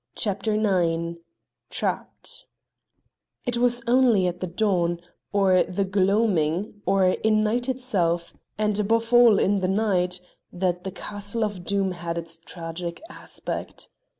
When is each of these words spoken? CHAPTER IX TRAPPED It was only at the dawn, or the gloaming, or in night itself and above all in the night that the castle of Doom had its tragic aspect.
CHAPTER 0.15 0.55
IX 0.55 1.19
TRAPPED 1.69 2.47
It 3.45 3.57
was 3.57 3.83
only 3.85 4.25
at 4.25 4.39
the 4.39 4.47
dawn, 4.47 4.99
or 5.31 5.61
the 5.63 5.85
gloaming, 5.85 6.81
or 6.87 7.09
in 7.09 7.43
night 7.43 7.69
itself 7.69 8.33
and 8.57 8.79
above 8.79 9.13
all 9.13 9.37
in 9.37 9.59
the 9.59 9.67
night 9.67 10.19
that 10.51 10.85
the 10.85 10.91
castle 10.91 11.43
of 11.43 11.63
Doom 11.63 11.91
had 11.91 12.17
its 12.17 12.39
tragic 12.39 12.99
aspect. 13.11 13.89